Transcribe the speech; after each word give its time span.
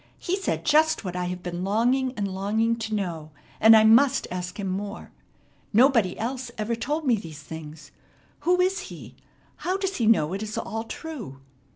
He 0.17 0.35
said 0.35 0.65
just 0.65 1.05
what 1.05 1.15
I 1.15 1.25
have 1.25 1.43
been 1.43 1.63
longing 1.63 2.11
and 2.17 2.27
longing 2.27 2.75
to 2.77 2.95
know, 2.95 3.29
and 3.59 3.77
I 3.77 3.83
must 3.83 4.27
ask 4.31 4.59
him 4.59 4.65
more. 4.67 5.11
Nobody 5.73 6.17
else 6.17 6.49
ever 6.57 6.75
told 6.75 7.05
me 7.05 7.15
these 7.15 7.43
things. 7.43 7.91
Who 8.39 8.59
is 8.59 8.79
he? 8.89 9.15
How 9.57 9.77
does 9.77 9.97
he 9.97 10.07
know 10.07 10.33
it 10.33 10.41
is 10.41 10.57
all 10.57 10.85
true?" 10.85 11.37